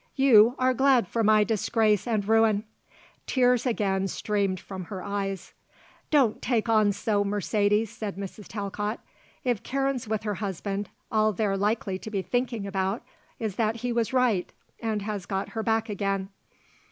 [0.15, 2.63] You are glad for my disgrace and ruin!"
[3.27, 5.53] Tears again streamed from her eyes.
[6.09, 8.47] "Don't take on so, Mercedes," said Mrs.
[8.47, 8.99] Talcott.
[9.43, 13.03] "If Karen's with her husband all they're likely to be thinking about
[13.37, 16.29] is that he was right and has got her back again.